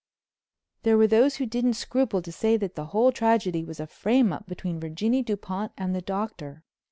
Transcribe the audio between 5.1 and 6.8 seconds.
Dupont and the Doctor.